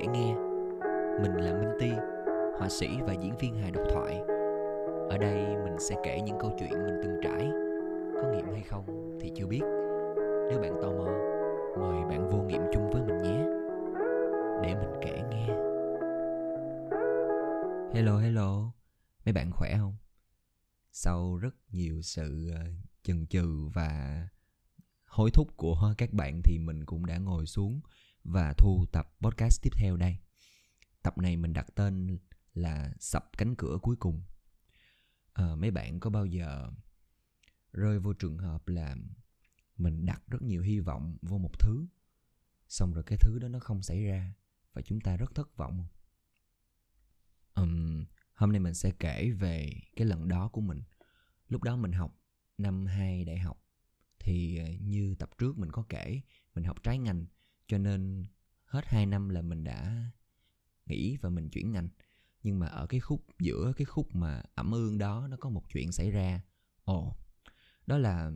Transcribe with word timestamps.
kể 0.00 0.06
nghe. 0.06 0.34
Mình 1.22 1.32
là 1.36 1.52
Minh 1.52 1.76
Ti, 1.80 1.90
họa 2.58 2.68
sĩ 2.68 2.88
và 3.06 3.12
diễn 3.12 3.36
viên 3.40 3.54
hài 3.54 3.70
độc 3.70 3.84
thoại. 3.90 4.20
Ở 5.08 5.18
đây 5.18 5.56
mình 5.64 5.78
sẽ 5.78 5.96
kể 6.04 6.20
những 6.26 6.36
câu 6.40 6.56
chuyện 6.58 6.70
mình 6.70 7.00
từng 7.02 7.20
trải 7.22 7.50
Có 8.14 8.32
nghiệm 8.32 8.46
hay 8.52 8.62
không 8.62 9.18
thì 9.20 9.32
chưa 9.36 9.46
biết. 9.46 9.62
Nếu 10.50 10.60
bạn 10.60 10.78
tò 10.82 10.90
mò, 10.90 11.10
mời 11.80 12.04
bạn 12.08 12.28
vô 12.30 12.42
nghiệm 12.42 12.62
chung 12.72 12.90
với 12.90 13.02
mình 13.02 13.22
nhé. 13.22 13.44
Để 14.62 14.74
mình 14.74 15.00
kể 15.02 15.22
nghe. 15.30 15.46
Hello 17.94 18.18
hello, 18.18 18.72
mấy 19.24 19.32
bạn 19.32 19.50
khỏe 19.52 19.76
không? 19.78 19.96
Sau 20.92 21.36
rất 21.36 21.54
nhiều 21.70 22.02
sự 22.02 22.50
ờ, 22.54 22.60
chần 23.02 23.26
chừ 23.26 23.68
và 23.74 24.22
hối 25.06 25.30
thúc 25.30 25.56
của 25.56 25.94
các 25.98 26.12
bạn 26.12 26.40
thì 26.44 26.58
mình 26.58 26.86
cũng 26.86 27.06
đã 27.06 27.18
ngồi 27.18 27.46
xuống 27.46 27.80
và 28.24 28.54
thu 28.58 28.86
tập 28.92 29.16
podcast 29.20 29.62
tiếp 29.62 29.70
theo 29.76 29.96
đây. 29.96 30.16
Tập 31.02 31.18
này 31.18 31.36
mình 31.36 31.52
đặt 31.52 31.66
tên 31.74 32.18
là 32.54 32.92
Sập 33.00 33.30
cánh 33.38 33.54
cửa 33.56 33.78
cuối 33.82 33.96
cùng. 33.96 34.22
À, 35.32 35.54
mấy 35.56 35.70
bạn 35.70 36.00
có 36.00 36.10
bao 36.10 36.26
giờ 36.26 36.70
rơi 37.72 37.98
vô 37.98 38.12
trường 38.12 38.38
hợp 38.38 38.68
là 38.68 38.96
mình 39.76 40.06
đặt 40.06 40.22
rất 40.26 40.42
nhiều 40.42 40.62
hy 40.62 40.80
vọng 40.80 41.16
vô 41.22 41.38
một 41.38 41.60
thứ 41.60 41.86
xong 42.68 42.92
rồi 42.92 43.04
cái 43.06 43.18
thứ 43.20 43.38
đó 43.38 43.48
nó 43.48 43.58
không 43.58 43.82
xảy 43.82 44.04
ra 44.04 44.34
và 44.72 44.82
chúng 44.82 45.00
ta 45.00 45.16
rất 45.16 45.34
thất 45.34 45.56
vọng 45.56 45.78
không? 45.78 45.88
Um, 47.54 48.04
hôm 48.34 48.52
nay 48.52 48.60
mình 48.60 48.74
sẽ 48.74 48.90
kể 48.98 49.30
về 49.30 49.72
cái 49.96 50.06
lần 50.06 50.28
đó 50.28 50.48
của 50.48 50.60
mình. 50.60 50.82
Lúc 51.48 51.62
đó 51.62 51.76
mình 51.76 51.92
học 51.92 52.20
năm 52.58 52.86
2 52.86 53.24
đại 53.24 53.38
học 53.38 53.64
thì 54.18 54.58
ờ, 54.58 54.64
như 54.80 55.14
tập 55.18 55.30
trước 55.38 55.58
mình 55.58 55.72
có 55.72 55.84
kể 55.88 56.20
mình 56.54 56.64
học 56.64 56.82
trái 56.82 56.98
ngành 56.98 57.26
cho 57.70 57.78
nên 57.78 58.24
hết 58.64 58.84
2 58.86 59.06
năm 59.06 59.28
là 59.28 59.42
mình 59.42 59.64
đã 59.64 60.10
nghỉ 60.86 61.16
và 61.16 61.30
mình 61.30 61.48
chuyển 61.50 61.72
ngành. 61.72 61.88
Nhưng 62.42 62.58
mà 62.58 62.66
ở 62.66 62.86
cái 62.86 63.00
khúc 63.00 63.26
giữa 63.38 63.72
cái 63.76 63.84
khúc 63.84 64.14
mà 64.14 64.42
ẩm 64.54 64.70
ương 64.70 64.98
đó 64.98 65.26
nó 65.30 65.36
có 65.40 65.50
một 65.50 65.62
chuyện 65.72 65.92
xảy 65.92 66.10
ra. 66.10 66.40
Ồ 66.84 67.16
đó 67.86 67.98
là 67.98 68.30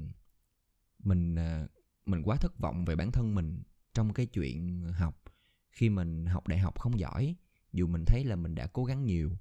mình 0.99 1.35
à, 1.39 1.69
mình 2.07 2.23
quá 2.23 2.37
thất 2.37 2.59
vọng 2.59 2.85
về 2.85 2.97
bản 2.97 3.13
thân 3.13 3.35
mình 3.35 3.63
trong 3.95 4.13
cái 4.13 4.27
chuyện 4.27 4.83
học. 4.93 5.23
Khi 5.71 5.89
mình 5.89 6.27
học 6.27 6.49
đại 6.49 6.59
học 6.59 6.79
không 6.79 6.99
giỏi 6.99 7.37
dù 7.73 7.87
mình 7.87 8.05
thấy 8.05 8.25
là 8.25 8.37
mình 8.37 8.55
đã 8.55 8.67
cố 8.67 8.85
gắng 8.85 9.05
nhiều 9.05 9.37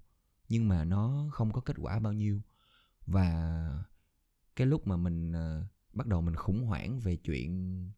nhưng 0.50 0.68
mà 0.68 0.86
nó 0.86 1.30
không 1.32 1.52
có 1.52 1.62
kết 1.62 1.76
quả 1.80 2.00
bao 2.00 2.14
nhiêu. 2.14 2.42
Và 3.06 3.86
cái 4.56 4.68
lúc 4.68 4.88
mà 4.88 4.98
mình 4.98 5.32
uh, 5.32 5.66
bắt 5.94 6.08
đầu 6.08 6.22
mình 6.22 6.36
khủng 6.36 6.64
hoảng 6.64 7.00
về 7.00 7.16
chuyện 7.16 7.92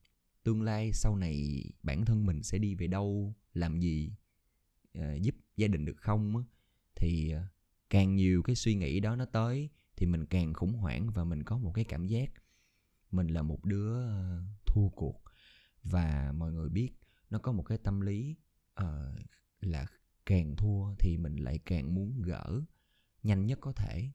tương 0.45 0.61
lai 0.61 0.93
sau 0.93 1.15
này 1.15 1.63
bản 1.83 2.05
thân 2.05 2.25
mình 2.25 2.43
sẽ 2.43 2.57
đi 2.57 2.75
về 2.75 2.87
đâu 2.87 3.35
làm 3.53 3.79
gì 3.79 4.11
ờ, 4.93 5.15
giúp 5.15 5.35
gia 5.57 5.67
đình 5.67 5.85
được 5.85 5.97
không 5.97 6.43
thì 6.95 7.29
ờ, 7.29 7.43
càng 7.89 8.15
nhiều 8.15 8.43
cái 8.43 8.55
suy 8.55 8.75
nghĩ 8.75 8.99
đó 8.99 9.15
nó 9.15 9.25
tới 9.25 9.69
thì 9.95 10.05
mình 10.05 10.25
càng 10.25 10.53
khủng 10.53 10.73
hoảng 10.73 11.09
và 11.09 11.23
mình 11.23 11.43
có 11.43 11.57
một 11.57 11.71
cái 11.75 11.85
cảm 11.85 12.07
giác 12.07 12.31
mình 13.11 13.27
là 13.27 13.41
một 13.41 13.65
đứa 13.65 14.05
ờ, 14.07 14.43
thua 14.65 14.89
cuộc. 14.89 15.21
Và 15.83 16.33
mọi 16.35 16.53
người 16.53 16.69
biết 16.69 16.91
nó 17.29 17.39
có 17.39 17.51
một 17.51 17.63
cái 17.63 17.77
tâm 17.77 18.01
lý 18.01 18.35
uh, 18.81 18.85
là 19.61 19.87
càng 20.25 20.55
thua 20.55 20.95
thì 20.99 21.17
mình 21.17 21.35
lại 21.35 21.59
càng 21.65 21.95
muốn 21.95 22.21
gỡ 22.21 22.61
nhanh 23.23 23.45
nhất 23.45 23.59
có 23.61 23.71
thể. 23.71 24.09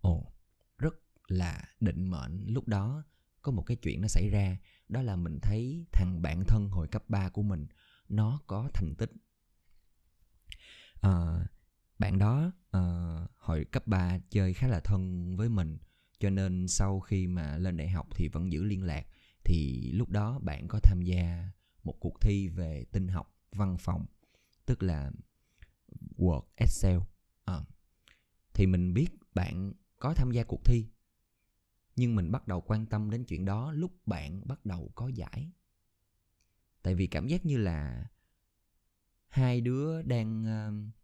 Ồ 0.00 0.32
rất 0.78 0.94
là 1.28 1.64
định 1.80 2.10
mệnh. 2.10 2.44
Lúc 2.46 2.68
đó 2.68 3.04
có 3.42 3.52
một 3.52 3.62
cái 3.62 3.76
chuyện 3.76 4.00
nó 4.00 4.08
xảy 4.08 4.28
ra. 4.28 4.56
Đó 4.88 5.02
là 5.02 5.16
mình 5.16 5.38
thấy 5.42 5.86
thằng 5.92 6.22
bạn 6.22 6.44
thân 6.48 6.68
hồi 6.68 6.88
cấp 6.88 7.04
3 7.08 7.28
của 7.28 7.42
mình 7.42 7.66
nó 8.08 8.40
có 8.46 8.70
thành 8.74 8.94
tích. 8.94 9.10
À, 11.00 11.46
bạn 11.98 12.18
đó 12.18 12.52
à, 12.70 12.80
hồi 13.38 13.64
cấp 13.64 13.86
3 13.86 14.18
chơi 14.30 14.54
khá 14.54 14.68
là 14.68 14.80
thân 14.80 15.36
với 15.36 15.48
mình 15.48 15.78
cho 16.18 16.30
nên 16.30 16.68
sau 16.68 17.00
khi 17.00 17.26
mà 17.26 17.56
lên 17.58 17.76
đại 17.76 17.88
học 17.88 18.08
thì 18.14 18.28
vẫn 18.28 18.52
giữ 18.52 18.64
liên 18.64 18.82
lạc. 18.82 19.06
Thì 19.44 19.90
lúc 19.92 20.10
đó 20.10 20.38
bạn 20.38 20.68
có 20.68 20.80
tham 20.82 21.02
gia 21.02 21.50
một 21.84 21.94
cuộc 22.00 22.20
thi 22.20 22.48
về 22.48 22.84
tinh 22.92 23.08
học 23.08 23.34
văn 23.52 23.76
phòng 23.78 24.06
tức 24.66 24.82
là 24.82 25.10
Word 26.16 26.42
Excel. 26.56 26.98
À, 27.44 27.60
thì 28.54 28.66
mình 28.66 28.94
biết 28.94 29.08
bạn 29.34 29.72
có 29.98 30.14
tham 30.14 30.30
gia 30.30 30.44
cuộc 30.44 30.64
thi 30.64 30.86
nhưng 31.98 32.16
mình 32.16 32.30
bắt 32.30 32.48
đầu 32.48 32.60
quan 32.60 32.86
tâm 32.86 33.10
đến 33.10 33.24
chuyện 33.24 33.44
đó 33.44 33.72
lúc 33.72 34.06
bạn 34.06 34.42
bắt 34.44 34.66
đầu 34.66 34.92
có 34.94 35.08
giải. 35.08 35.52
Tại 36.82 36.94
vì 36.94 37.06
cảm 37.06 37.26
giác 37.26 37.46
như 37.46 37.56
là 37.56 38.06
hai 39.28 39.60
đứa 39.60 40.02
đang 40.02 40.42
uh, 40.42 40.94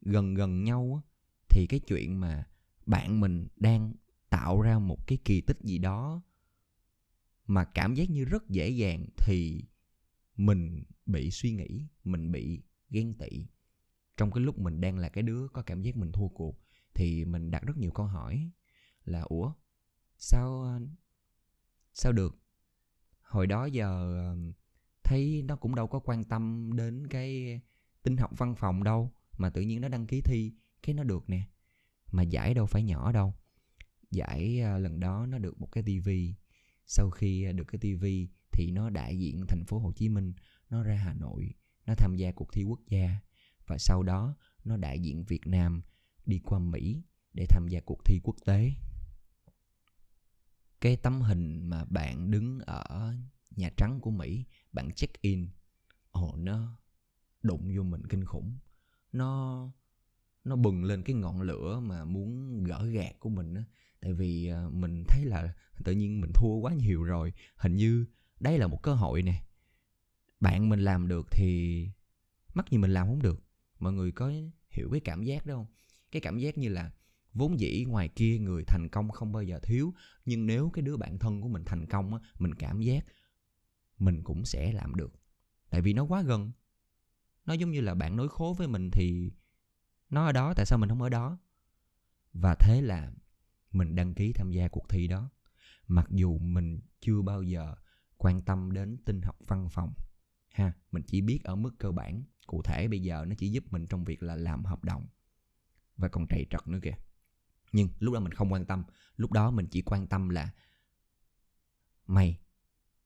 gần 0.00 0.34
gần 0.34 0.64
nhau 0.64 1.02
thì 1.48 1.66
cái 1.66 1.80
chuyện 1.80 2.20
mà 2.20 2.46
bạn 2.86 3.20
mình 3.20 3.48
đang 3.56 3.94
tạo 4.30 4.60
ra 4.60 4.78
một 4.78 5.06
cái 5.06 5.18
kỳ 5.24 5.40
tích 5.40 5.58
gì 5.60 5.78
đó 5.78 6.22
mà 7.46 7.64
cảm 7.64 7.94
giác 7.94 8.10
như 8.10 8.24
rất 8.24 8.48
dễ 8.48 8.68
dàng 8.68 9.06
thì 9.16 9.64
mình 10.36 10.84
bị 11.06 11.30
suy 11.30 11.52
nghĩ 11.52 11.86
mình 12.04 12.32
bị 12.32 12.62
ghen 12.90 13.14
tị. 13.14 13.46
Trong 14.16 14.30
cái 14.30 14.44
lúc 14.44 14.58
mình 14.58 14.80
đang 14.80 14.98
là 14.98 15.08
cái 15.08 15.22
đứa 15.22 15.48
có 15.48 15.62
cảm 15.62 15.82
giác 15.82 15.96
mình 15.96 16.12
thua 16.12 16.28
cuộc 16.28 16.58
thì 16.94 17.24
mình 17.24 17.50
đặt 17.50 17.62
rất 17.62 17.76
nhiều 17.76 17.90
câu 17.90 18.06
hỏi 18.06 18.50
là 19.04 19.20
ủa 19.20 19.52
sao 20.22 20.62
ờ, 20.62 20.80
sao 21.92 22.12
được? 22.12 22.38
Hồi 23.22 23.46
đó 23.46 23.64
giờ 23.64 24.14
ờ, 24.18 24.36
thấy 25.04 25.42
nó 25.42 25.56
cũng 25.56 25.74
đâu 25.74 25.86
có 25.86 25.98
quan 25.98 26.24
tâm 26.24 26.70
đến 26.76 27.06
cái 27.06 27.60
tinh 28.02 28.16
học 28.16 28.30
văn 28.36 28.54
phòng 28.54 28.84
đâu, 28.84 29.12
mà 29.38 29.50
tự 29.50 29.60
nhiên 29.60 29.80
nó 29.80 29.88
đăng 29.88 30.06
ký 30.06 30.20
thi, 30.20 30.52
cái 30.82 30.94
nó 30.94 31.04
được 31.04 31.30
nè. 31.30 31.42
Mà 32.12 32.22
giải 32.22 32.54
đâu 32.54 32.66
phải 32.66 32.82
nhỏ 32.82 33.12
đâu. 33.12 33.34
Giải 34.10 34.60
ờ, 34.60 34.78
lần 34.78 35.00
đó 35.00 35.26
nó 35.26 35.38
được 35.38 35.60
một 35.60 35.68
cái 35.72 35.84
tivi 35.86 36.34
sau 36.86 37.10
khi 37.10 37.52
được 37.54 37.64
cái 37.64 37.78
tivi 37.78 38.28
thì 38.52 38.70
nó 38.70 38.90
đại 38.90 39.18
diện 39.18 39.44
thành 39.48 39.64
phố 39.64 39.78
Hồ 39.78 39.92
Chí 39.92 40.08
Minh, 40.08 40.32
nó 40.70 40.82
ra 40.82 40.94
Hà 40.94 41.14
Nội, 41.14 41.54
nó 41.86 41.94
tham 41.94 42.16
gia 42.16 42.32
cuộc 42.32 42.52
thi 42.52 42.62
quốc 42.62 42.80
gia. 42.88 43.16
Và 43.66 43.78
sau 43.78 44.02
đó 44.02 44.36
nó 44.64 44.76
đại 44.76 45.00
diện 45.00 45.24
Việt 45.24 45.46
Nam 45.46 45.82
đi 46.26 46.40
qua 46.44 46.58
Mỹ 46.58 47.02
để 47.32 47.46
tham 47.48 47.68
gia 47.68 47.80
cuộc 47.80 48.04
thi 48.04 48.20
quốc 48.22 48.36
tế 48.44 48.72
cái 50.82 50.96
tấm 50.96 51.20
hình 51.20 51.68
mà 51.68 51.84
bạn 51.84 52.30
đứng 52.30 52.60
ở 52.60 53.14
nhà 53.50 53.70
trắng 53.76 53.98
của 54.02 54.10
mỹ, 54.10 54.44
bạn 54.72 54.92
check 54.92 55.20
in, 55.20 55.48
ồ, 56.10 56.36
nó 56.36 56.78
đụng 57.42 57.72
vô 57.76 57.82
mình 57.82 58.06
kinh 58.06 58.24
khủng. 58.24 58.58
Nó 59.12 59.68
nó 60.44 60.56
bừng 60.56 60.84
lên 60.84 61.02
cái 61.02 61.16
ngọn 61.16 61.40
lửa 61.40 61.80
mà 61.80 62.04
muốn 62.04 62.64
gỡ 62.64 62.86
gạt 62.86 63.20
của 63.20 63.28
mình 63.28 63.54
á. 63.54 63.64
Tại 64.00 64.12
vì 64.12 64.48
à, 64.48 64.68
mình 64.72 65.04
thấy 65.08 65.24
là 65.24 65.54
tự 65.84 65.92
nhiên 65.92 66.20
mình 66.20 66.30
thua 66.34 66.54
quá 66.54 66.74
nhiều 66.74 67.02
rồi. 67.02 67.32
Hình 67.56 67.76
như 67.76 68.06
đây 68.40 68.58
là 68.58 68.66
một 68.66 68.82
cơ 68.82 68.94
hội 68.94 69.22
nè. 69.22 69.44
Bạn 70.40 70.68
mình 70.68 70.80
làm 70.80 71.08
được 71.08 71.26
thì 71.30 71.88
mắc 72.54 72.70
gì 72.70 72.78
mình 72.78 72.92
làm 72.92 73.06
không 73.06 73.22
được. 73.22 73.44
Mọi 73.78 73.92
người 73.92 74.12
có 74.12 74.32
hiểu 74.70 74.88
cái 74.90 75.00
cảm 75.00 75.22
giác 75.22 75.46
đó 75.46 75.54
không? 75.54 75.66
Cái 76.12 76.22
cảm 76.22 76.38
giác 76.38 76.58
như 76.58 76.68
là 76.68 76.90
vốn 77.34 77.60
dĩ 77.60 77.84
ngoài 77.88 78.08
kia 78.08 78.38
người 78.38 78.64
thành 78.64 78.88
công 78.88 79.10
không 79.10 79.32
bao 79.32 79.42
giờ 79.42 79.60
thiếu, 79.62 79.94
nhưng 80.24 80.46
nếu 80.46 80.70
cái 80.70 80.82
đứa 80.82 80.96
bạn 80.96 81.18
thân 81.18 81.40
của 81.40 81.48
mình 81.48 81.62
thành 81.66 81.86
công 81.86 82.14
á, 82.14 82.20
mình 82.38 82.54
cảm 82.54 82.80
giác 82.80 83.04
mình 83.98 84.22
cũng 84.24 84.44
sẽ 84.44 84.72
làm 84.72 84.94
được. 84.94 85.12
Tại 85.70 85.82
vì 85.82 85.92
nó 85.92 86.04
quá 86.04 86.22
gần. 86.22 86.52
Nó 87.46 87.54
giống 87.54 87.70
như 87.70 87.80
là 87.80 87.94
bạn 87.94 88.16
nối 88.16 88.28
khố 88.28 88.54
với 88.58 88.68
mình 88.68 88.90
thì 88.90 89.32
nó 90.10 90.26
ở 90.26 90.32
đó, 90.32 90.54
tại 90.56 90.66
sao 90.66 90.78
mình 90.78 90.88
không 90.88 91.02
ở 91.02 91.08
đó? 91.08 91.38
Và 92.32 92.54
thế 92.54 92.80
là 92.80 93.12
mình 93.72 93.94
đăng 93.94 94.14
ký 94.14 94.32
tham 94.32 94.50
gia 94.50 94.68
cuộc 94.68 94.88
thi 94.88 95.06
đó. 95.06 95.30
Mặc 95.86 96.06
dù 96.10 96.38
mình 96.38 96.80
chưa 97.00 97.22
bao 97.22 97.42
giờ 97.42 97.74
quan 98.16 98.42
tâm 98.42 98.72
đến 98.72 98.96
tinh 99.04 99.22
học 99.22 99.36
văn 99.46 99.68
phòng, 99.70 99.92
ha, 100.48 100.72
mình 100.92 101.02
chỉ 101.06 101.20
biết 101.20 101.44
ở 101.44 101.56
mức 101.56 101.74
cơ 101.78 101.92
bản. 101.92 102.24
Cụ 102.46 102.62
thể 102.62 102.88
bây 102.88 103.02
giờ 103.02 103.24
nó 103.28 103.34
chỉ 103.38 103.50
giúp 103.50 103.64
mình 103.70 103.86
trong 103.86 104.04
việc 104.04 104.22
là 104.22 104.36
làm 104.36 104.64
hợp 104.64 104.84
đồng. 104.84 105.06
Và 105.96 106.08
còn 106.08 106.26
trầy 106.28 106.46
trật 106.50 106.68
nữa 106.68 106.78
kìa 106.82 106.94
nhưng 107.72 107.88
lúc 107.98 108.14
đó 108.14 108.20
mình 108.20 108.32
không 108.32 108.52
quan 108.52 108.64
tâm. 108.64 108.84
Lúc 109.16 109.32
đó 109.32 109.50
mình 109.50 109.66
chỉ 109.70 109.82
quan 109.82 110.06
tâm 110.06 110.28
là 110.28 110.50
mày 112.06 112.38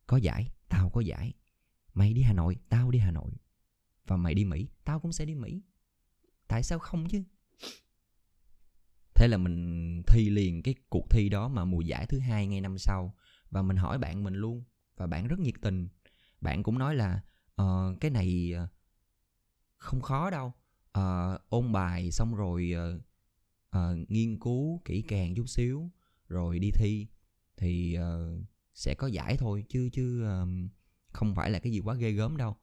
có 0.06 0.16
giải 0.16 0.50
tao 0.68 0.90
có 0.90 1.00
giải. 1.00 1.32
Mày 1.94 2.14
đi 2.14 2.22
hà 2.22 2.32
nội 2.32 2.56
tao 2.68 2.90
đi 2.90 2.98
hà 2.98 3.10
nội. 3.10 3.32
Và 4.06 4.16
mày 4.16 4.34
đi 4.34 4.44
mỹ 4.44 4.68
tao 4.84 5.00
cũng 5.00 5.12
sẽ 5.12 5.24
đi 5.24 5.34
mỹ. 5.34 5.62
Tại 6.48 6.62
sao 6.62 6.78
không 6.78 7.08
chứ? 7.08 7.22
Thế 9.14 9.28
là 9.28 9.36
mình 9.36 10.02
thi 10.06 10.30
liền 10.30 10.62
cái 10.62 10.74
cuộc 10.88 11.10
thi 11.10 11.28
đó 11.28 11.48
mà 11.48 11.64
mùa 11.64 11.80
giải 11.80 12.06
thứ 12.06 12.18
hai 12.18 12.46
ngay 12.46 12.60
năm 12.60 12.78
sau. 12.78 13.14
Và 13.50 13.62
mình 13.62 13.76
hỏi 13.76 13.98
bạn 13.98 14.24
mình 14.24 14.34
luôn 14.34 14.64
và 14.96 15.06
bạn 15.06 15.26
rất 15.26 15.38
nhiệt 15.38 15.54
tình. 15.62 15.88
Bạn 16.40 16.62
cũng 16.62 16.78
nói 16.78 16.94
là 16.94 17.20
uh, 17.62 18.00
cái 18.00 18.10
này 18.10 18.52
ờ, 18.56 18.68
không 19.76 20.00
khó 20.00 20.30
đâu. 20.30 20.52
Uh, 20.98 21.40
ôn 21.48 21.72
bài 21.72 22.10
xong 22.10 22.34
rồi 22.34 22.72
uh, 22.96 23.02
uh, 23.76 24.10
nghiên 24.10 24.38
cứu 24.38 24.80
kỹ 24.84 25.02
càng 25.02 25.34
chút 25.34 25.46
xíu 25.46 25.90
rồi 26.28 26.58
đi 26.58 26.70
thi. 26.70 27.06
Thì 27.56 27.98
uh, 27.98 28.44
sẽ 28.74 28.94
có 28.94 29.06
giải 29.06 29.36
thôi 29.36 29.64
chứ 29.68 29.88
chứ 29.92 30.24
uh, 30.24 30.48
không 31.12 31.34
phải 31.34 31.50
là 31.50 31.58
cái 31.58 31.72
gì 31.72 31.80
quá 31.80 31.94
ghê 31.94 32.12
gớm 32.12 32.36
đâu. 32.36 32.56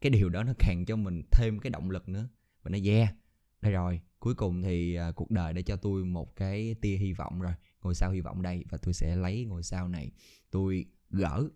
Cái 0.00 0.10
điều 0.10 0.28
đó 0.28 0.42
nó 0.42 0.52
càng 0.58 0.84
cho 0.86 0.96
mình 0.96 1.22
thêm 1.32 1.58
cái 1.58 1.70
động 1.70 1.90
lực 1.90 2.08
nữa 2.08 2.28
mình 2.64 2.72
nói 2.72 2.82
yeah. 2.84 3.14
Đây 3.60 3.72
rồi 3.72 4.00
cuối 4.18 4.34
cùng 4.34 4.62
thì 4.62 4.98
uh, 5.08 5.14
cuộc 5.16 5.30
đời 5.30 5.52
đã 5.52 5.62
cho 5.62 5.76
tôi 5.76 6.04
một 6.04 6.36
cái 6.36 6.74
tia 6.80 6.96
hy 6.96 7.12
vọng 7.12 7.40
rồi. 7.40 7.52
Ngôi 7.82 7.94
sao 7.94 8.12
hy 8.12 8.20
vọng 8.20 8.42
đây 8.42 8.64
và 8.70 8.78
tôi 8.78 8.94
sẽ 8.94 9.16
lấy 9.16 9.44
ngôi 9.44 9.62
sao 9.62 9.88
này 9.88 10.10
tôi 10.50 10.86
gỡ. 11.10 11.48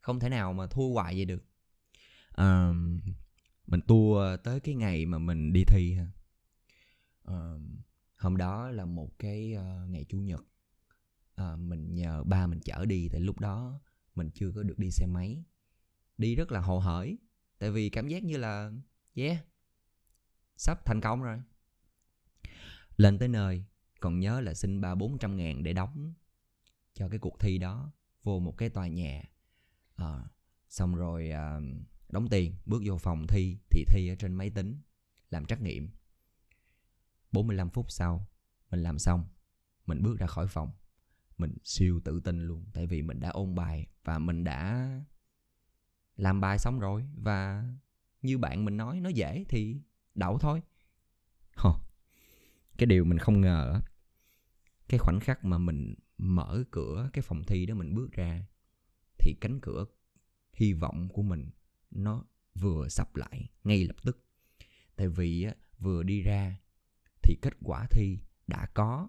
Không 0.00 0.20
thể 0.20 0.28
nào 0.28 0.52
mà 0.52 0.66
thua 0.66 0.92
hoài 0.92 1.14
vậy 1.14 1.24
được. 1.24 1.44
Uh, 2.40 2.76
mình 3.66 3.80
tua 3.86 4.36
tới 4.44 4.60
cái 4.60 4.74
ngày 4.74 5.06
mà 5.06 5.18
mình 5.18 5.52
đi 5.52 5.64
thi 5.64 5.94
ha 5.94 6.06
uh, 7.30 7.60
hôm 8.16 8.36
đó 8.36 8.70
là 8.70 8.84
một 8.84 9.18
cái 9.18 9.54
uh, 9.56 9.90
ngày 9.90 10.04
chủ 10.08 10.18
nhật. 10.18 10.44
Uh, 11.40 11.58
mình 11.58 11.94
nhờ 11.94 12.24
ba 12.24 12.46
mình 12.46 12.60
chở 12.60 12.84
đi 12.86 13.08
tại 13.08 13.20
lúc 13.20 13.40
đó 13.40 13.80
mình 14.14 14.30
chưa 14.34 14.52
có 14.54 14.62
được 14.62 14.78
đi 14.78 14.90
xe 14.90 15.06
máy. 15.06 15.44
Đi 16.18 16.34
rất 16.34 16.52
là 16.52 16.60
hồ 16.60 16.78
hởi 16.78 17.18
tại 17.58 17.70
vì 17.70 17.90
cảm 17.90 18.08
giác 18.08 18.24
như 18.24 18.36
là 18.36 18.72
yeah 19.14 19.44
sắp 20.56 20.84
thành 20.84 21.00
công 21.00 21.22
rồi. 21.22 21.42
Lên 22.96 23.18
tới 23.18 23.28
nơi 23.28 23.64
còn 24.00 24.18
nhớ 24.18 24.40
là 24.40 24.54
xin 24.54 24.80
ba 24.80 24.94
bốn 24.94 25.18
trăm 25.18 25.36
ngàn 25.36 25.62
để 25.62 25.72
đóng 25.72 26.14
cho 26.94 27.08
cái 27.08 27.18
cuộc 27.18 27.40
thi 27.40 27.58
đó 27.58 27.92
vô 28.22 28.38
một 28.38 28.54
cái 28.58 28.68
tòa 28.68 28.88
nhà. 28.88 29.22
À, 29.96 30.24
xong 30.68 30.94
rồi 30.94 31.30
à, 31.30 31.60
đóng 32.08 32.28
tiền 32.28 32.54
bước 32.66 32.82
vô 32.86 32.98
phòng 32.98 33.26
thi 33.26 33.58
thì 33.70 33.84
thi 33.88 34.08
ở 34.08 34.14
trên 34.14 34.34
máy 34.34 34.50
tính 34.50 34.80
làm 35.30 35.46
trắc 35.46 35.60
nghiệm. 35.60 35.90
45 37.34 37.70
phút 37.70 37.86
sau 37.90 38.26
mình 38.70 38.82
làm 38.82 38.98
xong. 38.98 39.24
Mình 39.86 40.02
bước 40.02 40.18
ra 40.18 40.26
khỏi 40.26 40.46
phòng. 40.46 40.70
Mình 41.38 41.56
siêu 41.64 42.00
tự 42.04 42.20
tin 42.20 42.40
luôn 42.40 42.64
tại 42.72 42.86
vì 42.86 43.02
mình 43.02 43.20
đã 43.20 43.28
ôn 43.28 43.54
bài 43.54 43.86
và 44.04 44.18
mình 44.18 44.44
đã 44.44 44.90
làm 46.16 46.40
bài 46.40 46.58
xong 46.58 46.78
rồi. 46.78 47.04
Và 47.16 47.64
như 48.22 48.38
bạn 48.38 48.64
mình 48.64 48.76
nói 48.76 49.00
nó 49.00 49.08
dễ 49.08 49.44
thì 49.48 49.80
đậu 50.14 50.38
thôi. 50.38 50.62
Hò, 51.56 51.80
cái 52.78 52.86
điều 52.86 53.04
mình 53.04 53.18
không 53.18 53.40
ngờ 53.40 53.80
cái 54.88 54.98
khoảnh 54.98 55.20
khắc 55.20 55.44
mà 55.44 55.58
mình 55.58 55.94
mở 56.18 56.64
cửa 56.70 57.10
cái 57.12 57.22
phòng 57.22 57.42
thi 57.44 57.66
đó 57.66 57.74
mình 57.74 57.94
bước 57.94 58.12
ra 58.12 58.46
thì 59.18 59.36
cánh 59.40 59.60
cửa 59.60 59.84
hy 60.52 60.72
vọng 60.72 61.08
của 61.08 61.22
mình 61.22 61.50
nó 61.90 62.24
vừa 62.54 62.88
sập 62.88 63.16
lại 63.16 63.50
ngay 63.64 63.84
lập 63.84 63.96
tức. 64.02 64.24
Tại 64.96 65.08
vì 65.08 65.42
á, 65.42 65.54
vừa 65.78 66.02
đi 66.02 66.22
ra 66.22 66.56
thì 67.24 67.38
kết 67.42 67.52
quả 67.62 67.86
thi 67.90 68.18
đã 68.46 68.66
có. 68.74 69.08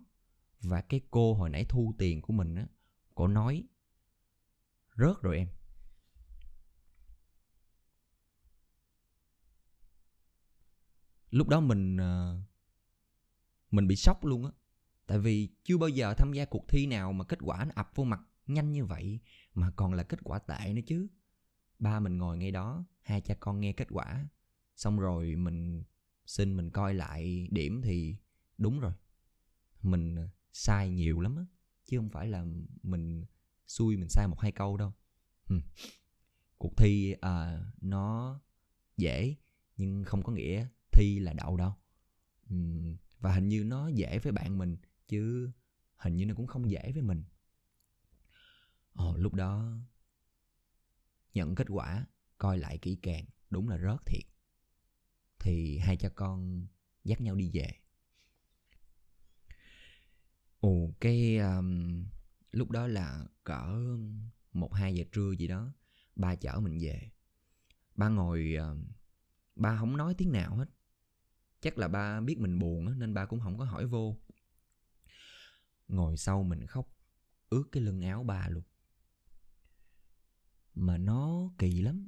Và 0.61 0.81
cái 0.81 1.01
cô 1.11 1.33
hồi 1.33 1.49
nãy 1.49 1.65
thu 1.69 1.93
tiền 1.97 2.21
của 2.21 2.33
mình 2.33 2.55
á, 2.55 2.67
cô 3.15 3.27
nói, 3.27 3.63
rớt 4.97 5.21
rồi 5.21 5.37
em. 5.37 5.47
Lúc 11.29 11.47
đó 11.47 11.59
mình 11.59 11.97
ờ, 11.97 12.39
mình 13.71 13.87
bị 13.87 13.95
sốc 13.95 14.25
luôn 14.25 14.45
á. 14.45 14.51
Tại 15.07 15.19
vì 15.19 15.49
chưa 15.63 15.77
bao 15.77 15.89
giờ 15.89 16.13
tham 16.17 16.33
gia 16.33 16.45
cuộc 16.45 16.67
thi 16.67 16.85
nào 16.85 17.13
mà 17.13 17.25
kết 17.25 17.39
quả 17.41 17.65
nó 17.65 17.71
ập 17.75 17.91
vô 17.95 18.03
mặt 18.03 18.21
nhanh 18.47 18.71
như 18.71 18.85
vậy, 18.85 19.19
mà 19.53 19.71
còn 19.75 19.93
là 19.93 20.03
kết 20.03 20.19
quả 20.23 20.39
tệ 20.39 20.73
nữa 20.73 20.81
chứ. 20.87 21.07
Ba 21.79 21.99
mình 21.99 22.17
ngồi 22.17 22.37
ngay 22.37 22.51
đó, 22.51 22.85
hai 23.01 23.21
cha 23.21 23.35
con 23.39 23.59
nghe 23.59 23.73
kết 23.73 23.87
quả, 23.91 24.27
xong 24.75 24.99
rồi 24.99 25.35
mình 25.35 25.83
xin 26.25 26.57
mình 26.57 26.69
coi 26.69 26.93
lại 26.93 27.47
điểm 27.51 27.81
thì 27.81 28.15
đúng 28.57 28.79
rồi 28.79 28.93
mình 29.81 30.15
à, 30.15 30.29
sai 30.53 30.89
nhiều 30.89 31.21
lắm 31.21 31.35
á 31.35 31.45
chứ 31.85 31.97
không 31.97 32.09
phải 32.09 32.27
là 32.27 32.45
mình 32.83 33.25
xui 33.67 33.97
mình 33.97 34.09
sai 34.09 34.27
một 34.27 34.39
hai 34.39 34.51
câu 34.51 34.77
đâu 34.77 34.93
ừ. 35.49 35.59
cuộc 36.57 36.77
thi 36.77 37.15
à, 37.21 37.65
nó 37.81 38.39
dễ 38.97 39.35
nhưng 39.77 40.03
không 40.03 40.23
có 40.23 40.33
nghĩa 40.33 40.67
thi 40.91 41.19
là 41.19 41.33
đậu 41.33 41.57
đâu 41.57 41.73
ừ. 42.49 42.55
và 43.19 43.33
hình 43.33 43.47
như 43.47 43.63
nó 43.63 43.87
dễ 43.87 44.19
với 44.19 44.31
bạn 44.31 44.57
mình 44.57 44.77
chứ 45.07 45.51
hình 45.97 46.15
như 46.15 46.25
nó 46.25 46.35
cũng 46.35 46.47
không 46.47 46.69
dễ 46.69 46.91
với 46.91 47.01
mình 47.01 47.23
Ồ, 48.93 49.17
lúc 49.17 49.33
đó 49.33 49.77
nhận 51.33 51.55
kết 51.55 51.67
quả 51.69 52.05
coi 52.37 52.57
lại 52.57 52.77
kỹ 52.77 52.95
càng 53.01 53.25
đúng 53.49 53.69
là 53.69 53.77
rớt 53.77 54.05
thiệt 54.05 54.34
thì 55.45 55.77
hai 55.77 55.97
cha 55.97 56.09
con 56.09 56.67
dắt 57.03 57.21
nhau 57.21 57.35
đi 57.35 57.49
về. 57.53 57.67
Ồ 60.59 60.93
cái 60.99 61.37
um, 61.37 62.03
lúc 62.51 62.71
đó 62.71 62.87
là 62.87 63.25
cỡ 63.43 63.87
một 64.53 64.73
hai 64.73 64.95
giờ 64.95 65.03
trưa 65.11 65.31
gì 65.31 65.47
đó 65.47 65.73
ba 66.15 66.35
chở 66.35 66.59
mình 66.59 66.77
về. 66.81 67.11
Ba 67.95 68.09
ngồi 68.09 68.55
uh, 68.71 68.77
ba 69.55 69.77
không 69.77 69.97
nói 69.97 70.13
tiếng 70.17 70.31
nào 70.31 70.55
hết. 70.55 70.69
Chắc 71.61 71.77
là 71.77 71.87
ba 71.87 72.21
biết 72.21 72.39
mình 72.39 72.59
buồn 72.59 72.87
á 72.87 72.93
nên 72.97 73.13
ba 73.13 73.25
cũng 73.25 73.39
không 73.39 73.57
có 73.57 73.65
hỏi 73.65 73.87
vô. 73.87 74.17
Ngồi 75.87 76.17
sau 76.17 76.43
mình 76.43 76.65
khóc 76.67 76.97
ướt 77.49 77.63
cái 77.71 77.83
lưng 77.83 78.01
áo 78.01 78.23
ba 78.23 78.47
luôn. 78.49 78.63
Mà 80.75 80.97
nó 80.97 81.51
kỳ 81.57 81.81
lắm. 81.81 82.07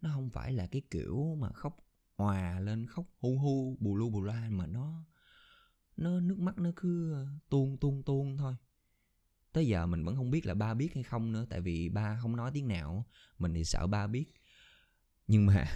Nó 0.00 0.10
không 0.14 0.30
phải 0.30 0.52
là 0.52 0.66
cái 0.66 0.82
kiểu 0.90 1.36
mà 1.40 1.52
khóc 1.52 1.76
hòa 2.16 2.60
lên 2.60 2.86
khóc 2.86 3.06
hu 3.18 3.38
hu 3.38 3.76
bù 3.80 3.96
lu 3.96 4.10
bù 4.10 4.20
loa 4.20 4.48
mà 4.50 4.66
nó 4.66 5.04
nó 5.96 6.20
nước 6.20 6.38
mắt 6.38 6.58
nó 6.58 6.70
cứ 6.76 7.12
ờ, 7.12 7.26
tuôn 7.48 7.76
tuôn 7.76 8.02
tuôn 8.02 8.36
thôi. 8.36 8.56
Tới 9.52 9.66
giờ 9.66 9.86
mình 9.86 10.04
vẫn 10.04 10.16
không 10.16 10.30
biết 10.30 10.46
là 10.46 10.54
ba 10.54 10.74
biết 10.74 10.94
hay 10.94 11.02
không 11.02 11.32
nữa 11.32 11.46
tại 11.50 11.60
vì 11.60 11.88
ba 11.88 12.18
không 12.22 12.36
nói 12.36 12.50
tiếng 12.54 12.68
nào 12.68 13.04
mình 13.38 13.54
thì 13.54 13.64
sợ 13.64 13.86
ba 13.86 14.06
biết. 14.06 14.34
Nhưng 15.26 15.46
mà 15.46 15.66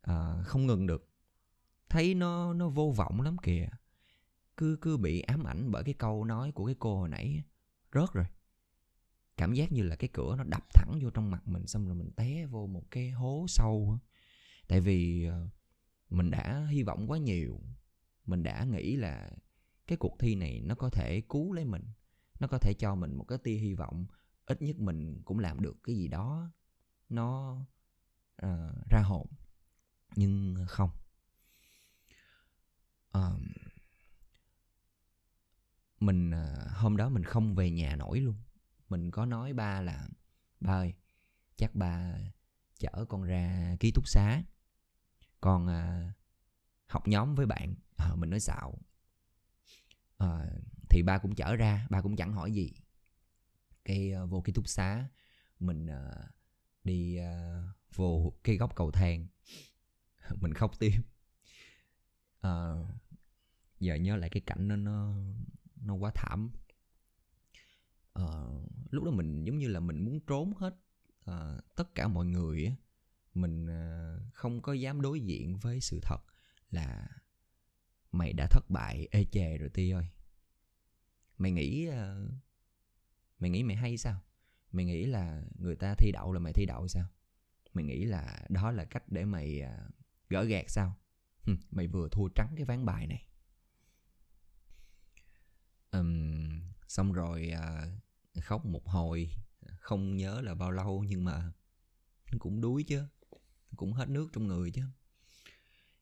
à, 0.00 0.42
không 0.44 0.66
ngừng 0.66 0.86
được. 0.86 1.08
Thấy 1.88 2.14
nó 2.14 2.54
nó 2.54 2.68
vô 2.68 2.94
vọng 2.96 3.20
lắm 3.20 3.36
kìa. 3.42 3.68
Cứ 4.56 4.78
cứ 4.80 4.96
bị 4.96 5.20
ám 5.20 5.44
ảnh 5.44 5.70
bởi 5.70 5.84
cái 5.84 5.94
câu 5.94 6.24
nói 6.24 6.52
của 6.52 6.66
cái 6.66 6.74
cô 6.78 6.98
hồi 6.98 7.08
nãy 7.08 7.42
rớt 7.94 8.12
rồi. 8.12 8.26
Cảm 9.36 9.54
giác 9.54 9.72
như 9.72 9.82
là 9.82 9.96
cái 9.96 10.10
cửa 10.12 10.34
nó 10.38 10.44
đập 10.44 10.64
thẳng 10.74 10.98
vô 11.02 11.10
trong 11.10 11.30
mặt 11.30 11.48
mình 11.48 11.66
xong 11.66 11.86
rồi 11.86 11.94
mình 11.94 12.10
té 12.16 12.46
vô 12.46 12.66
một 12.66 12.90
cái 12.90 13.10
hố 13.10 13.44
sâu 13.48 13.98
tại 14.68 14.80
vì 14.80 15.24
ờ, 15.24 15.48
mình 16.10 16.30
đã 16.30 16.66
hy 16.70 16.82
vọng 16.82 17.10
quá 17.10 17.18
nhiều. 17.18 17.60
Mình 18.26 18.42
đã 18.42 18.64
nghĩ 18.64 18.96
là 18.96 19.30
cái 19.86 19.98
cuộc 19.98 20.16
thi 20.18 20.34
này 20.34 20.60
nó 20.64 20.74
có 20.74 20.90
thể 20.90 21.20
cứu 21.28 21.52
lấy 21.52 21.64
mình 21.64 21.82
nó 22.40 22.48
có 22.48 22.58
thể 22.58 22.74
cho 22.74 22.94
mình 22.94 23.14
một 23.14 23.24
cái 23.24 23.38
tia 23.38 23.56
hy 23.56 23.74
vọng. 23.74 24.06
Ít 24.46 24.62
nhất 24.62 24.76
mình 24.78 25.22
cũng 25.24 25.38
làm 25.38 25.60
được 25.60 25.76
cái 25.82 25.96
gì 25.96 26.08
đó 26.08 26.50
nó 27.08 27.56
uh, 28.46 28.88
ra 28.90 29.02
hồn. 29.04 29.26
Nhưng 30.16 30.56
không. 30.68 30.90
Uh, 33.18 33.40
mình 36.00 36.30
uh, 36.30 36.70
hôm 36.70 36.96
đó 36.96 37.08
mình 37.08 37.24
không 37.24 37.54
về 37.54 37.70
nhà 37.70 37.96
nổi 37.96 38.20
luôn. 38.20 38.36
Mình 38.88 39.10
có 39.10 39.26
nói 39.26 39.52
ba 39.52 39.80
là 39.80 40.08
ba 40.60 40.72
ơi 40.72 40.94
chắc 41.56 41.74
ba 41.74 42.14
chở 42.78 43.04
con 43.08 43.22
ra 43.22 43.76
ký 43.80 43.90
túc 43.94 44.08
xá 44.08 44.42
còn 45.42 45.66
à, 45.66 46.12
học 46.86 47.08
nhóm 47.08 47.34
với 47.34 47.46
bạn. 47.46 47.74
À, 47.96 48.14
mình 48.14 48.30
nói 48.30 48.40
xạo. 48.40 48.78
À, 50.18 50.46
thì 50.90 51.02
ba 51.02 51.18
cũng 51.18 51.34
chở 51.34 51.56
ra 51.56 51.86
ba 51.90 52.00
cũng 52.00 52.16
chẳng 52.16 52.32
hỏi 52.32 52.52
gì. 52.52 52.72
Cái 53.84 54.12
à, 54.12 54.24
vô 54.24 54.40
ký 54.40 54.52
túc 54.52 54.68
xá 54.68 55.08
mình 55.58 55.86
à, 55.86 56.10
đi 56.84 57.16
à, 57.16 57.62
vô 57.94 58.32
cái 58.44 58.56
góc 58.56 58.76
cầu 58.76 58.90
thang. 58.90 59.26
Mình 60.40 60.54
khóc 60.54 60.78
tiếp. 60.78 61.00
À, 62.40 62.74
giờ 63.80 63.94
nhớ 63.94 64.16
lại 64.16 64.30
cái 64.30 64.40
cảnh 64.46 64.68
nó 64.68 64.76
nó 64.76 65.14
nó 65.76 65.94
quá 65.94 66.10
thảm. 66.14 66.50
À, 68.12 68.24
lúc 68.90 69.04
đó 69.04 69.10
mình 69.10 69.44
giống 69.44 69.58
như 69.58 69.68
là 69.68 69.80
mình 69.80 70.04
muốn 70.04 70.20
trốn 70.26 70.52
hết 70.56 70.76
à, 71.24 71.56
tất 71.74 71.94
cả 71.94 72.08
mọi 72.08 72.26
người 72.26 72.66
á 72.66 72.72
mình 73.34 73.66
ờ, 73.66 74.20
không 74.32 74.62
có 74.62 74.72
dám 74.72 75.00
đối 75.00 75.20
diện 75.20 75.58
với 75.58 75.80
sự 75.80 76.00
thật 76.02 76.18
là 76.70 77.08
mày 78.12 78.32
đã 78.32 78.46
thất 78.50 78.70
bại 78.70 79.08
ê 79.10 79.24
chề 79.24 79.58
rồi 79.58 79.68
ti 79.68 79.90
ơi. 79.90 80.06
Mày 81.38 81.50
nghĩ 81.50 81.86
ờ, 81.86 82.28
mày 83.38 83.50
nghĩ 83.50 83.62
mày 83.62 83.76
hay 83.76 83.96
sao? 83.96 84.20
Mày 84.72 84.84
nghĩ 84.84 85.06
là 85.06 85.42
người 85.58 85.76
ta 85.76 85.94
thi 85.94 86.12
đậu 86.12 86.32
là 86.32 86.38
mày 86.38 86.52
thi 86.52 86.66
đậu 86.66 86.88
sao? 86.88 87.06
Mày 87.74 87.84
nghĩ 87.84 88.04
là 88.04 88.46
đó 88.48 88.70
là 88.70 88.84
cách 88.84 89.04
để 89.08 89.24
mày 89.24 89.60
ờ, 89.60 89.90
gỡ 90.28 90.44
gạt 90.44 90.70
sao? 90.70 90.96
Mày 91.70 91.86
vừa 91.86 92.08
thua 92.08 92.28
trắng 92.28 92.54
cái 92.56 92.64
ván 92.64 92.84
bài 92.84 93.06
này. 93.06 93.26
Um, 95.90 96.60
xong 96.88 97.12
rồi 97.12 97.52
uh, 97.54 98.44
khóc 98.44 98.66
một 98.66 98.86
hồi 98.86 99.30
không 99.78 100.16
nhớ 100.16 100.40
là 100.40 100.54
bao 100.54 100.70
lâu 100.70 101.04
nhưng 101.08 101.24
mà 101.24 101.52
cũng 102.38 102.60
đuối 102.60 102.82
chứ 102.82 103.06
cũng 103.76 103.92
hết 103.92 104.08
nước 104.08 104.28
trong 104.32 104.46
người 104.46 104.70
chứ. 104.70 104.82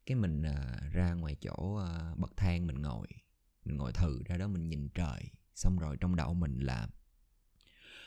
Cái 0.07 0.17
mình 0.17 0.43
uh, 0.43 0.93
ra 0.93 1.13
ngoài 1.13 1.37
chỗ 1.41 1.53
uh, 1.53 2.19
bậc 2.19 2.37
thang 2.37 2.67
mình 2.67 2.83
ngồi 2.83 3.07
mình 3.65 3.77
ngồi 3.77 3.93
thử 3.93 4.23
ra 4.27 4.37
đó 4.37 4.49
mình 4.49 4.69
nhìn 4.69 4.89
trời 4.95 5.31
xong 5.55 5.79
rồi 5.79 5.97
trong 6.01 6.17
đầu 6.17 6.35
mình 6.35 6.59
là 6.59 6.89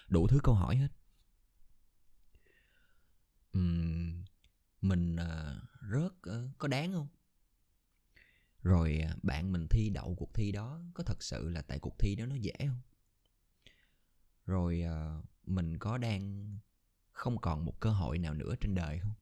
đủ 0.07 0.27
thứ 0.27 0.39
câu 0.43 0.55
hỏi 0.55 0.75
hết. 0.75 0.87
Uhm, 3.57 4.23
uh, 6.29 6.57
có 6.57 6.67
đáng 6.67 6.93
không? 6.93 7.07
Rồi 8.63 8.97
à, 8.97 9.15
bạn 9.23 9.51
mình 9.51 9.67
thi 9.67 9.89
đậu 9.89 10.15
cuộc 10.15 10.33
thi 10.33 10.51
đó 10.51 10.81
có 10.93 11.03
thật 11.03 11.23
sự 11.23 11.49
là 11.49 11.61
tại 11.61 11.79
cuộc 11.79 11.99
thi 11.99 12.15
đó 12.15 12.25
nó 12.25 12.35
dễ 12.35 12.53
không? 12.59 12.81
Rồi 14.45 14.83
uh, 14.85 15.25
mình 15.45 15.77
có 15.77 15.97
đang 15.97 16.53
không 17.11 17.37
còn 17.41 17.65
một 17.65 17.79
cơ 17.79 17.89
hội 17.89 18.19
nào 18.19 18.33
nữa 18.33 18.55
trên 18.61 18.75
đời 18.75 18.99
không? 18.99 19.13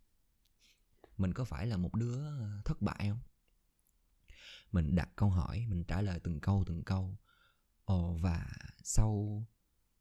Mình 1.21 1.33
có 1.33 1.43
phải 1.45 1.67
là 1.67 1.77
một 1.77 1.95
đứa 1.95 2.15
ờ, 2.15 2.61
thất 2.65 2.81
bại 2.81 3.09
không? 3.09 3.19
Mình 4.71 4.95
đặt 4.95 5.09
câu 5.15 5.29
hỏi, 5.29 5.65
mình 5.69 5.83
trả 5.83 6.01
lời 6.01 6.19
từng 6.23 6.39
câu 6.39 6.63
từng 6.67 6.83
câu. 6.83 7.17
Ồ, 7.85 8.17
và 8.21 8.47
sau 8.83 9.43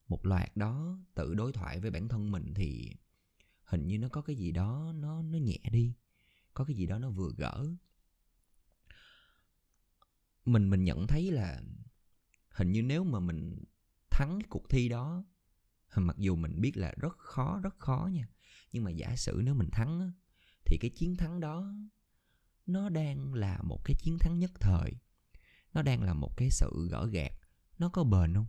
một 0.08 0.26
loạt 0.26 0.56
đó 0.56 0.98
tự 1.14 1.34
đối 1.34 1.52
thoại 1.52 1.80
với 1.80 1.90
bản 1.90 2.08
thân 2.08 2.30
mình 2.30 2.54
thì 2.54 2.96
hình 3.64 3.88
như 3.88 3.98
nó 3.98 4.08
có 4.08 4.22
cái 4.22 4.36
gì 4.36 4.52
đó 4.52 4.92
nó 4.96 5.22
nó 5.22 5.38
nhẹ 5.38 5.58
đi, 5.70 5.94
có 6.54 6.64
cái 6.64 6.76
gì 6.76 6.86
đó 6.86 6.98
nó 6.98 7.10
vừa 7.10 7.30
gỡ. 7.36 7.66
Mình 10.44 10.70
mình 10.70 10.84
nhận 10.84 11.06
thấy 11.06 11.30
là 11.30 11.62
hình 12.50 12.72
như 12.72 12.82
nếu 12.82 13.04
mà 13.04 13.20
mình 13.20 13.64
thắng 14.10 14.38
cái 14.40 14.46
cuộc 14.50 14.68
thi 14.68 14.88
đó, 14.88 15.24
mặc 15.96 16.16
dù 16.18 16.36
mình 16.36 16.60
biết 16.60 16.76
là 16.76 16.94
rất 16.96 17.18
khó 17.18 17.60
rất 17.62 17.78
khó 17.78 18.08
nha, 18.12 18.28
nhưng 18.72 18.84
mà 18.84 18.90
giả 18.90 19.16
sử 19.16 19.40
nếu 19.44 19.54
mình 19.54 19.68
thắng 19.72 20.12
thì 20.70 20.78
cái 20.78 20.90
chiến 20.90 21.16
thắng 21.16 21.40
đó 21.40 21.74
nó 22.66 22.88
đang 22.88 23.34
là 23.34 23.58
một 23.62 23.80
cái 23.84 23.96
chiến 23.98 24.18
thắng 24.18 24.38
nhất 24.38 24.50
thời. 24.60 24.92
Nó 25.72 25.82
đang 25.82 26.02
là 26.02 26.14
một 26.14 26.36
cái 26.36 26.48
sự 26.50 26.88
gỡ 26.90 27.06
gạt 27.06 27.32
nó 27.78 27.88
có 27.88 28.04
bền 28.04 28.34
không? 28.34 28.46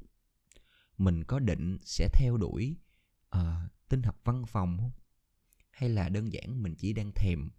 Mình 0.98 1.24
có 1.24 1.40
định 1.40 1.78
sẽ 1.84 2.10
theo 2.13 2.38
đuổi 2.38 2.78
uh, 3.38 3.42
tinh 3.90 4.04
học 4.04 4.22
văn 4.24 4.46
phòng 4.48 4.78
không? 4.78 4.92
Hay 5.72 5.90
là 5.90 6.10
đơn 6.10 6.34
giản 6.34 6.63
mình 6.63 6.75
chỉ 6.75 6.94
đang 6.94 7.12
thèm 7.16 7.50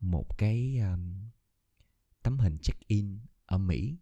một 0.00 0.38
cái 0.38 0.78
um, 0.78 1.30
tấm 2.22 2.38
hình 2.38 2.58
check 2.62 2.86
in 2.86 3.20
ở 3.46 3.58
mỹ? 3.58 3.98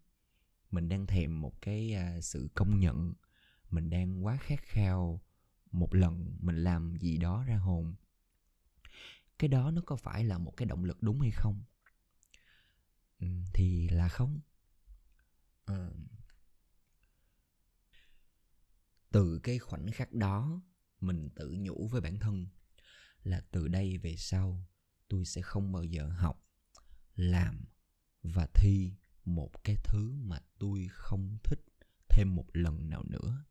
Mình 0.71 0.89
đang 0.89 1.07
thèm 1.07 1.41
một 1.41 1.61
cái 1.61 1.95
uh, 2.17 2.23
sự 2.23 2.49
công 2.55 2.79
nhận. 2.79 3.13
Mình 3.69 3.89
đang 3.89 4.25
quá 4.25 4.37
khát 4.37 4.59
khao 4.61 5.21
một 5.71 5.95
lần 5.95 6.37
mình 6.39 6.63
làm 6.63 6.95
gì 6.95 7.17
đó 7.17 7.43
ra 7.43 7.57
hồn 7.57 7.95
cái 9.39 9.47
đó 9.47 9.71
nó 9.71 9.81
có 9.85 9.95
phải 9.95 10.23
là 10.23 10.37
một 10.37 10.53
cái 10.57 10.65
động 10.65 10.83
lực 10.83 11.03
đúng 11.03 11.21
hay 11.21 11.31
không? 11.31 11.63
Ừ, 13.19 13.27
thì 13.53 13.89
là 13.89 14.07
không. 14.09 14.39
À, 15.65 15.89
từ 19.11 19.39
cái 19.43 19.59
khoảnh 19.59 19.91
khắc 19.91 20.13
đó 20.13 20.61
mình 20.99 21.29
tự 21.35 21.55
nhủ 21.59 21.87
với 21.87 22.01
bản 22.01 22.19
thân 22.19 22.47
là 23.23 23.41
từ 23.51 23.67
đây 23.67 23.97
về 23.97 24.15
sau 24.17 24.67
tôi 25.07 25.25
sẽ 25.25 25.41
không 25.41 25.71
bao 25.71 25.83
giờ 25.83 26.09
học 26.09 26.43
làm 27.15 27.65
và 28.23 28.47
thi 28.53 28.93
một 29.25 29.63
cái 29.63 29.75
thứ 29.83 30.11
mà 30.21 30.39
tôi 30.59 30.87
không 30.91 31.37
thích 31.43 31.59
thêm 32.09 32.35
một 32.35 32.45
lần 32.53 32.89
nào 32.89 33.03
nữa. 33.03 33.45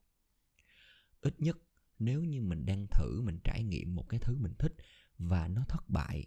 Ít 1.20 1.40
nhất 1.40 1.58
nếu 1.98 2.24
như 2.24 2.42
mình 2.42 2.66
đang 2.66 2.86
thử 2.90 3.20
mình 3.20 3.38
trải 3.44 3.64
nghiệm 3.64 3.94
một 3.94 4.08
cái 4.08 4.20
thứ 4.20 4.36
mình 4.36 4.52
thích 4.58 4.74
và 5.18 5.48
nó 5.48 5.64
thất 5.68 5.88
bại. 5.88 6.26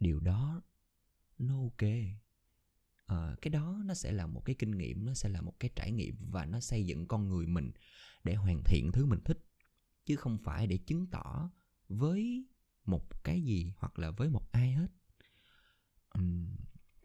Điều 0.00 0.20
đó 0.20 0.62
nó 1.38 1.54
ok. 1.60 1.88
À, 3.06 3.36
cái 3.42 3.50
đó 3.50 3.82
nó 3.84 3.94
sẽ 3.94 4.12
là 4.12 4.26
một 4.26 4.42
cái 4.44 4.56
kinh 4.58 4.70
nghiệm 4.70 5.04
nó 5.04 5.14
sẽ 5.14 5.28
là 5.28 5.40
một 5.40 5.60
cái 5.60 5.70
trải 5.76 5.92
nghiệm 5.92 6.16
và 6.30 6.44
nó 6.44 6.60
xây 6.60 6.86
dựng 6.86 7.08
con 7.08 7.28
người 7.28 7.46
mình 7.46 7.72
để 8.24 8.34
hoàn 8.34 8.62
thiện 8.64 8.92
thứ 8.92 9.06
mình 9.06 9.20
thích 9.24 9.38
chứ 10.04 10.16
không 10.16 10.38
phải 10.38 10.66
để 10.66 10.76
chứng 10.76 11.06
tỏ 11.06 11.50
với 11.88 12.46
một 12.84 13.24
cái 13.24 13.42
gì 13.42 13.72
hoặc 13.76 13.98
là 13.98 14.10
với 14.10 14.28
một 14.28 14.52
ai 14.52 14.72
hết. 14.72 14.88
Uhm, 16.18 16.56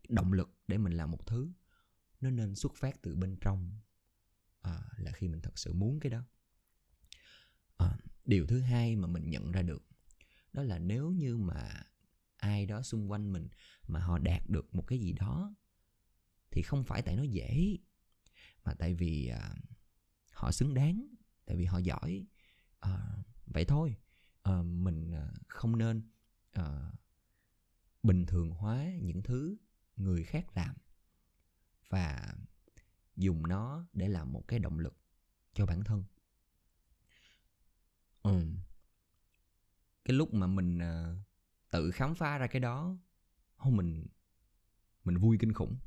động 0.09 0.33
lực 0.33 0.49
để 0.67 0.77
mình 0.77 0.93
làm 0.93 1.11
một 1.11 1.27
thứ 1.27 1.51
nó 2.21 2.29
nên 2.29 2.55
xuất 2.55 2.75
phát 2.75 3.01
từ 3.01 3.15
bên 3.15 3.37
trong 3.41 3.79
à, 4.61 4.81
là 4.97 5.11
khi 5.11 5.27
mình 5.27 5.41
thật 5.41 5.59
sự 5.59 5.73
muốn 5.73 5.99
cái 5.99 6.09
đó. 6.09 6.23
À, 7.77 7.97
điều 8.25 8.47
thứ 8.47 8.59
hai 8.59 8.95
mà 8.95 9.07
mình 9.07 9.29
nhận 9.29 9.51
ra 9.51 9.61
được 9.61 9.86
đó 10.53 10.63
là 10.63 10.79
nếu 10.79 11.11
như 11.11 11.37
mà 11.37 11.83
ai 12.37 12.65
đó 12.65 12.81
xung 12.81 13.11
quanh 13.11 13.33
mình 13.33 13.47
mà 13.87 13.99
họ 13.99 14.17
đạt 14.17 14.49
được 14.49 14.75
một 14.75 14.87
cái 14.87 14.99
gì 14.99 15.13
đó 15.13 15.55
thì 16.51 16.61
không 16.61 16.83
phải 16.83 17.01
tại 17.01 17.15
nó 17.15 17.23
dễ 17.23 17.77
mà 18.63 18.73
tại 18.73 18.93
vì 18.93 19.27
à, 19.27 19.55
họ 20.31 20.51
xứng 20.51 20.73
đáng 20.73 21.07
tại 21.45 21.57
vì 21.57 21.65
họ 21.65 21.77
giỏi. 21.77 22.25
À, 22.79 23.23
vậy 23.45 23.65
thôi. 23.65 23.95
Ờ, 24.41 24.59
à, 24.59 24.61
mình 24.61 25.13
không 25.47 25.77
nên 25.77 26.09
à, 26.51 26.91
bình 28.03 28.25
thường 28.25 28.49
hóa 28.49 28.85
những 29.01 29.23
thứ 29.23 29.57
người 29.95 30.23
khác 30.23 30.57
làm 30.57 30.75
và 31.89 32.35
dùng 33.15 33.47
nó 33.47 33.85
để 33.93 34.07
làm 34.07 34.33
một 34.33 34.47
cái 34.47 34.59
động 34.59 34.79
lực 34.79 34.97
cho 35.53 35.65
bản 35.65 35.83
thân. 35.83 36.03
Ừ 38.23 38.41
cái 40.07 40.15
lúc 40.15 40.33
mà 40.33 40.47
mình 40.47 40.77
uh, 40.77 41.17
tự 41.71 41.91
khám 41.91 42.15
phá 42.15 42.37
ra 42.37 42.47
cái 42.47 42.59
đó 42.59 42.97
không 43.57 43.77
mình 43.77 44.07
mình 45.03 45.17
vui 45.17 45.37
kinh 45.39 45.53
khủng. 45.53 45.77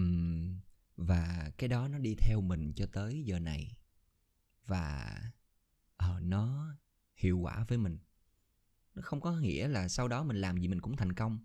Uhm, 0.00 0.60
và 0.96 1.50
cái 1.58 1.68
đó 1.68 1.88
nó 1.88 1.98
đi 1.98 2.14
theo 2.14 2.40
mình 2.40 2.72
cho 2.76 2.86
tới 2.92 3.24
giờ 3.24 3.38
này. 3.38 3.76
Và 4.66 5.16
uh, 6.04 6.22
nó 6.22 6.74
hiệu 7.16 7.38
quả 7.38 7.64
với 7.68 7.78
mình. 7.78 7.98
Nó 8.94 9.02
không 9.02 9.20
có 9.20 9.32
nghĩa 9.32 9.68
là 9.68 9.88
sau 9.88 10.08
đó 10.08 10.24
mình 10.24 10.36
làm 10.36 10.56
gì 10.56 10.68
mình 10.68 10.80
cũng 10.80 10.96
thành 10.96 11.12
công. 11.12 11.38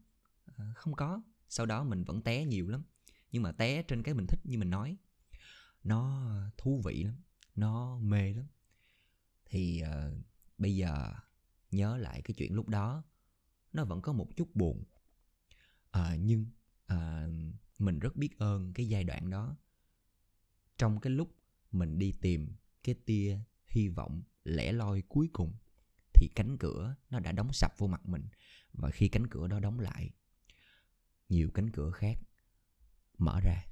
Uh, 0.51 0.57
không 0.75 0.93
có. 0.93 1.21
Sau 1.47 1.65
đó 1.65 1.83
mình 1.83 2.03
vẫn 2.03 2.21
té 2.21 2.45
nhiều 2.45 2.67
lắm. 2.67 2.83
Nhưng 3.31 3.43
mà 3.43 3.51
té 3.51 3.83
trên 3.83 4.03
cái 4.03 4.13
mình 4.13 4.27
thích 4.27 4.39
như 4.43 4.57
mình 4.57 4.69
nói. 4.69 4.97
Nó 5.83 6.31
thú 6.57 6.81
vị 6.85 7.03
lắm. 7.03 7.15
Nó 7.55 7.99
mê 7.99 8.33
lắm. 8.33 8.47
Thì 9.45 9.83
uh, 9.83 10.28
bây 10.59 10.75
giờ 10.75 11.13
nhớ 11.71 11.97
lại 11.97 12.21
cái 12.21 12.35
chuyện 12.37 12.53
lúc 12.53 12.69
đó 12.69 13.03
nó 13.73 13.85
vẫn 13.85 14.01
có 14.01 14.13
một 14.13 14.27
chút 14.35 14.55
buồn. 14.55 14.83
À, 15.91 16.15
nhưng 16.19 16.45
à, 16.85 17.27
mình 17.79 17.99
rất 17.99 18.15
biết 18.15 18.37
ơn 18.37 18.73
cái 18.73 18.89
giai 18.89 19.03
đoạn 19.03 19.29
đó. 19.29 19.57
Trong 20.77 20.99
cái 20.99 21.11
lúc 21.11 21.35
mình 21.71 21.99
đi 21.99 22.11
tìm 22.21 22.55
cái 22.83 22.95
tia 23.05 23.39
hy 23.67 23.87
vọng 23.87 24.23
lẻ 24.43 24.71
loi 24.71 25.01
cuối 25.01 25.29
cùng 25.33 25.53
thì 26.13 26.29
cánh 26.35 26.57
cửa 26.57 26.95
nó 27.09 27.19
đã 27.19 27.31
đóng 27.31 27.53
sập 27.53 27.77
vô 27.77 27.87
mặt 27.87 28.05
mình. 28.05 28.27
Và 28.73 28.91
khi 28.91 29.07
cánh 29.07 29.27
cửa 29.27 29.47
đó 29.47 29.59
đóng 29.59 29.79
lại 29.79 30.09
nhiều 31.29 31.51
cánh 31.53 31.71
cửa 31.71 31.91
khác 31.91 32.19
mở 33.17 33.39
ra. 33.39 33.65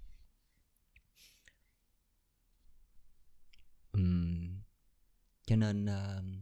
Uhm, 3.97 4.61
cho 5.45 5.55
nên 5.55 5.85
uh, 5.85 6.36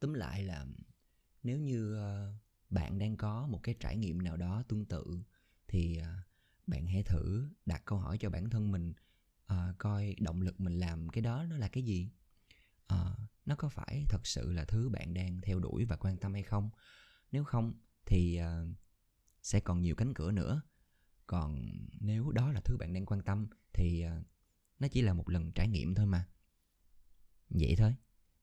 tóm 0.00 0.14
lại 0.14 0.42
là 0.42 0.66
nếu 1.42 1.58
như 1.58 1.94
ờ, 1.94 2.34
bạn 2.70 2.98
đang 2.98 3.16
có 3.16 3.46
một 3.46 3.60
cái 3.62 3.74
trải 3.80 3.96
nghiệm 3.96 4.22
nào 4.22 4.36
đó 4.36 4.62
tương 4.68 4.84
tự 4.84 5.22
thì 5.68 5.96
ờ, 5.96 6.14
bạn 6.66 6.86
hãy 6.86 7.02
thử 7.02 7.48
đặt 7.66 7.82
câu 7.84 7.98
hỏi 7.98 8.18
cho 8.18 8.30
bản 8.30 8.50
thân 8.50 8.72
mình 8.72 8.92
à, 9.46 9.74
coi 9.78 10.16
động 10.20 10.42
lực 10.42 10.60
mình 10.60 10.78
làm 10.78 11.08
cái 11.08 11.22
đó 11.22 11.44
nó 11.44 11.56
là 11.56 11.68
cái 11.68 11.82
gì. 11.82 12.10
À, 12.86 13.16
nó 13.46 13.56
có 13.56 13.68
phải 13.68 14.04
thật 14.08 14.26
sự 14.26 14.52
là 14.52 14.64
thứ 14.64 14.88
bạn 14.88 15.14
đang 15.14 15.40
theo 15.40 15.60
đuổi 15.60 15.84
và 15.84 15.96
quan 15.96 16.16
tâm 16.16 16.32
hay 16.32 16.42
không? 16.42 16.70
Nếu 17.32 17.44
không 17.44 17.72
thì 18.06 18.36
à, 18.36 18.62
sẽ 19.42 19.60
còn 19.60 19.80
nhiều 19.80 19.94
cánh 19.94 20.14
cửa 20.14 20.32
nữa. 20.32 20.62
Còn 21.26 21.66
nếu 22.00 22.30
đó 22.32 22.52
là 22.52 22.60
thứ 22.64 22.76
bạn 22.76 22.92
đang 22.92 23.06
quan 23.06 23.22
tâm 23.22 23.48
thì 23.72 24.00
à, 24.00 24.22
nó 24.78 24.88
chỉ 24.88 25.02
là 25.02 25.14
một 25.14 25.28
lần 25.28 25.52
trải 25.52 25.68
nghiệm 25.68 25.94
thôi 25.94 26.06
mà. 26.06 26.28
Vậy 27.50 27.74
thôi 27.78 27.94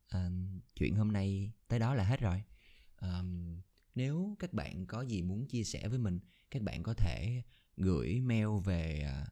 à, 0.07 0.29
chuyện 0.75 0.95
hôm 0.95 1.11
nay 1.11 1.51
tới 1.67 1.79
đó 1.79 1.93
là 1.93 2.03
hết 2.03 2.19
rồi. 2.19 2.43
À, 2.95 3.23
nếu 3.95 4.35
các 4.39 4.53
bạn 4.53 4.85
có 4.85 5.01
gì 5.01 5.21
muốn 5.21 5.47
chia 5.47 5.63
sẻ 5.63 5.87
với 5.87 5.99
mình 5.99 6.19
các 6.51 6.61
bạn 6.61 6.83
có 6.83 6.93
thể 6.93 7.43
gửi 7.77 8.21
mail 8.21 8.47
về 8.63 9.09
uh, 9.23 9.27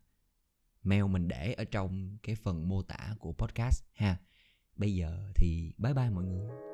mail 0.84 1.04
mình 1.04 1.28
để 1.28 1.54
ở 1.54 1.64
trong 1.64 2.18
cái 2.24 2.36
phần 2.36 2.70
mô 2.70 2.82
tả 2.82 3.16
của 3.20 3.34
podcast 3.34 3.84
ha. 3.94 4.18
Bây 4.76 4.96
giờ 4.96 5.32
thì 5.36 5.74
bye 5.78 5.94
bye 5.94 6.10
mọi 6.10 6.24
người. 6.24 6.73